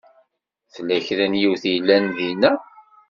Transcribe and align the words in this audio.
Tella 0.73 0.97
kra 1.05 1.25
n 1.31 1.33
yiwet 1.41 1.63
i 1.65 1.71
yellan 1.73 2.05
dinna? 2.15 2.51